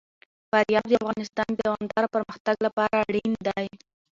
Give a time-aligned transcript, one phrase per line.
[0.49, 3.67] فاریاب د افغانستان د دوامداره پرمختګ لپاره اړین دي.